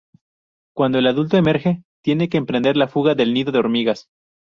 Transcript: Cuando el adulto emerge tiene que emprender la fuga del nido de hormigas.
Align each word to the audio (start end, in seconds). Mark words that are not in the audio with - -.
Cuando 0.73 0.97
el 0.97 1.05
adulto 1.05 1.37
emerge 1.37 1.83
tiene 2.03 2.27
que 2.27 2.37
emprender 2.37 2.75
la 2.75 2.87
fuga 2.87 3.13
del 3.13 3.35
nido 3.35 3.51
de 3.51 3.59
hormigas. 3.59 4.07